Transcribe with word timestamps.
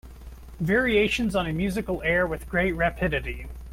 Variations 0.59 1.35
on 1.35 1.45
a 1.45 1.53
musical 1.53 2.01
air 2.01 2.25
With 2.25 2.49
great 2.49 2.71
rapidity. 2.71 3.45